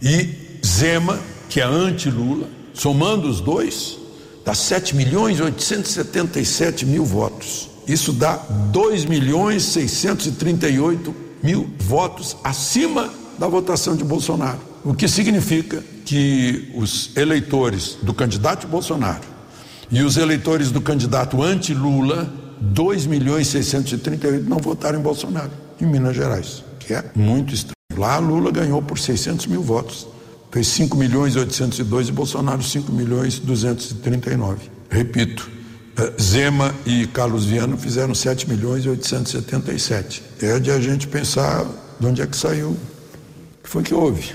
[0.00, 3.98] e Zema, que é anti-Lula, somando os dois,
[4.46, 7.68] dá 7 milhões e 877 mil votos.
[7.86, 8.36] Isso dá
[8.72, 14.58] 2 milhões 638 mil votos acima da votação de Bolsonaro.
[14.82, 19.36] O que significa que os eleitores do candidato Bolsonaro
[19.90, 25.50] e os eleitores do candidato anti-Lula, 2 milhões e 638 não votaram em Bolsonaro,
[25.80, 27.74] em Minas Gerais, que é muito estranho.
[27.96, 30.06] Lá Lula ganhou por 600 mil votos,
[30.50, 34.70] fez 5 milhões e 802 e Bolsonaro 5 milhões e 239.
[34.90, 35.50] Repito,
[35.98, 40.22] eh, Zema e Carlos Viana fizeram 7 milhões e 877.
[40.42, 41.64] É de a gente pensar
[41.98, 44.34] de onde é que saiu, o que foi que houve.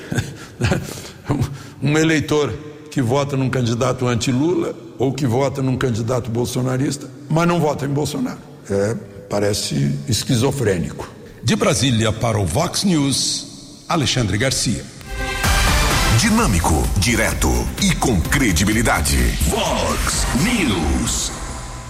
[1.81, 2.53] um eleitor
[2.91, 7.89] que vota num candidato anti-Lula ou que vota num candidato bolsonarista, mas não vota em
[7.89, 8.37] Bolsonaro.
[8.69, 8.95] É,
[9.29, 11.09] parece esquizofrênico.
[11.41, 14.83] De Brasília para o Vox News, Alexandre Garcia.
[16.19, 17.49] Dinâmico, direto
[17.81, 19.17] e com credibilidade.
[19.47, 21.31] Vox News.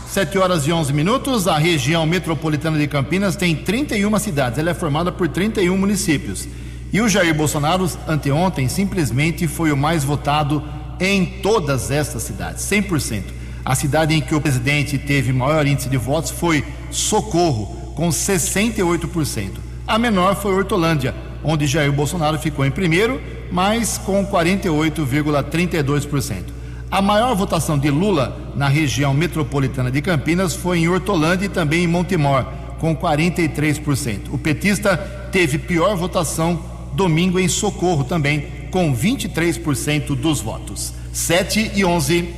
[0.07, 1.47] 7 horas e 11 minutos.
[1.47, 4.59] A região metropolitana de Campinas tem 31 cidades.
[4.59, 6.47] Ela é formada por 31 municípios.
[6.93, 10.63] E o Jair Bolsonaro, anteontem, simplesmente foi o mais votado
[11.01, 13.23] em todas estas cidades, 100%.
[13.65, 19.49] A cidade em que o presidente teve maior índice de votos foi Socorro, com 68%.
[19.87, 23.19] A menor foi Hortolândia, onde Jair Bolsonaro ficou em primeiro,
[23.51, 26.43] mas com 48,32%.
[26.91, 31.83] A maior votação de Lula na região metropolitana de Campinas foi em Hortolândia e também
[31.83, 32.45] em Montemor,
[32.79, 34.31] com 43%.
[34.31, 34.95] O petista
[35.31, 36.59] teve pior votação
[36.93, 40.93] domingo em Socorro também, com 23% dos votos.
[41.13, 42.33] 7 e 11.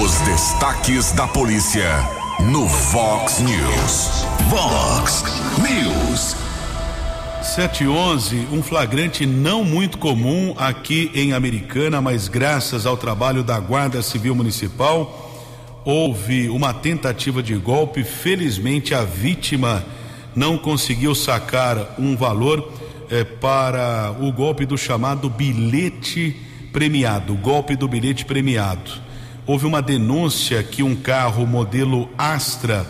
[0.00, 1.90] Os destaques da polícia
[2.40, 4.24] no Vox News.
[4.48, 5.24] Vox
[5.58, 6.36] News.
[7.42, 13.42] 7 e 11, um flagrante não muito comum aqui em Americana, mas graças ao trabalho
[13.42, 15.30] da Guarda Civil Municipal,
[15.84, 18.04] houve uma tentativa de golpe.
[18.04, 19.84] Felizmente, a vítima
[20.36, 22.72] não conseguiu sacar um valor
[23.12, 26.34] é, para o golpe do chamado bilhete
[26.72, 28.90] premiado, golpe do bilhete premiado.
[29.46, 32.86] Houve uma denúncia que um carro modelo Astra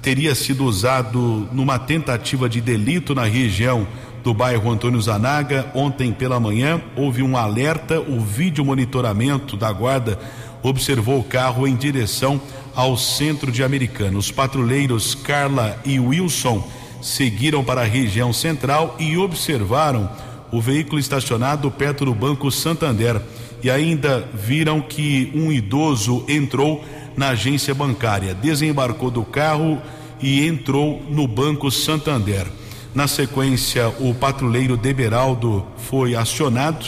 [0.00, 3.88] teria sido usado numa tentativa de delito na região
[4.22, 5.66] do bairro Antônio Zanaga.
[5.74, 10.16] Ontem pela manhã houve um alerta, o vídeo monitoramento da guarda
[10.62, 12.40] observou o carro em direção
[12.72, 14.16] ao centro de Americana.
[14.16, 16.62] Os patrulheiros Carla e Wilson
[17.00, 20.10] seguiram para a região central e observaram
[20.52, 23.20] o veículo estacionado perto do Banco Santander
[23.62, 26.84] e ainda viram que um idoso entrou
[27.16, 29.80] na agência bancária, desembarcou do carro
[30.20, 32.46] e entrou no Banco Santander.
[32.94, 36.86] Na sequência, o patrulheiro Deberaldo foi acionado.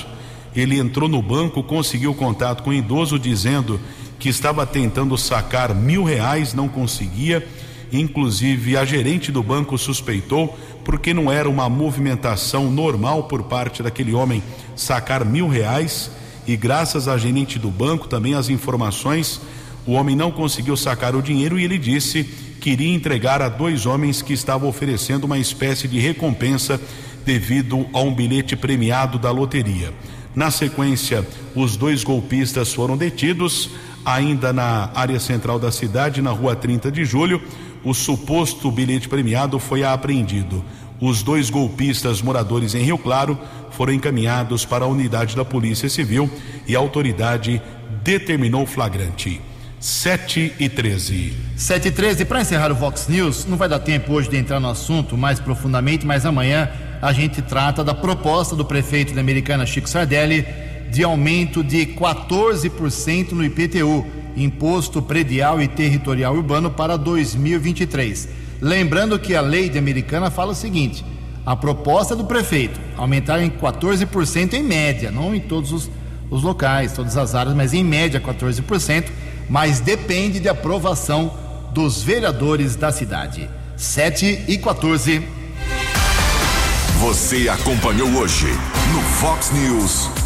[0.54, 3.80] Ele entrou no banco, conseguiu contato com o idoso, dizendo
[4.18, 7.46] que estava tentando sacar mil reais, não conseguia.
[7.92, 14.14] Inclusive, a gerente do banco suspeitou, porque não era uma movimentação normal por parte daquele
[14.14, 14.42] homem
[14.74, 16.10] sacar mil reais.
[16.46, 19.40] E graças à gerente do banco, também as informações,
[19.86, 22.24] o homem não conseguiu sacar o dinheiro e ele disse
[22.62, 26.80] queria entregar a dois homens que estavam oferecendo uma espécie de recompensa
[27.26, 29.92] devido a um bilhete premiado da loteria.
[30.32, 31.26] Na sequência,
[31.56, 33.68] os dois golpistas foram detidos,
[34.04, 37.42] ainda na área central da cidade, na rua 30 de julho.
[37.84, 40.64] O suposto bilhete premiado foi apreendido.
[41.00, 43.36] Os dois golpistas moradores em Rio Claro
[43.70, 46.30] foram encaminhados para a unidade da Polícia Civil
[46.66, 47.60] e a autoridade
[48.04, 49.40] determinou flagrante.
[49.80, 51.32] 7 e 13.
[51.56, 54.60] 7 e 13, para encerrar o Vox News, não vai dar tempo hoje de entrar
[54.60, 56.70] no assunto mais profundamente, mas amanhã
[57.00, 60.46] a gente trata da proposta do prefeito da Americana Chico Sardelli
[60.92, 64.06] de aumento de 14% no IPTU,
[64.36, 68.28] Imposto Predial e Territorial Urbano, para 2023.
[68.60, 71.04] Lembrando que a lei de Americana fala o seguinte:
[71.44, 75.90] a proposta do prefeito aumentar em 14% em média, não em todos os,
[76.30, 79.06] os locais, todas as áreas, mas em média 14%
[79.48, 81.32] mas depende de aprovação
[81.72, 83.48] dos vereadores da cidade.
[83.76, 85.22] 7 e 14.
[87.00, 88.46] Você acompanhou hoje
[88.94, 90.21] no Fox News.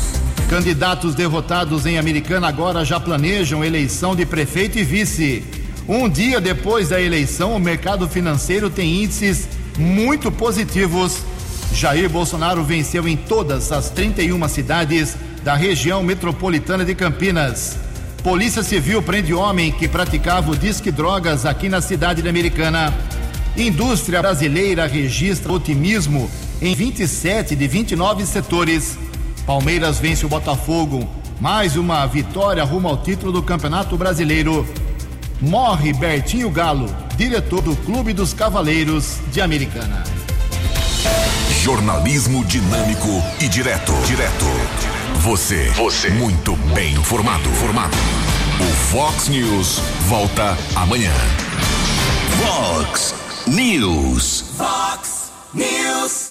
[0.49, 5.43] Candidatos derrotados em Americana agora já planejam eleição de prefeito e vice.
[5.89, 11.19] Um dia depois da eleição, o mercado financeiro tem índices muito positivos.
[11.73, 17.77] Jair Bolsonaro venceu em todas as 31 cidades da região metropolitana de Campinas.
[18.23, 22.95] Polícia Civil prende homem que praticava o disque drogas aqui na cidade de Americana.
[23.57, 26.31] Indústria brasileira registra otimismo
[26.63, 29.06] em 27 de 29 setores.
[29.47, 31.09] Palmeiras vence o Botafogo.
[31.41, 34.67] Mais uma vitória rumo ao título do Campeonato Brasileiro.
[35.41, 40.03] Morre Bertinho Galo, diretor do Clube dos Cavaleiros de Americana.
[41.63, 43.93] Jornalismo dinâmico e direto.
[44.07, 44.45] Direto.
[45.21, 45.71] Você.
[45.71, 46.11] Você.
[46.11, 47.49] Muito bem informado.
[47.51, 47.97] Formado.
[48.61, 51.13] O Fox News volta amanhã.
[52.43, 53.15] Fox
[53.47, 54.45] News.
[54.57, 56.25] Fox News.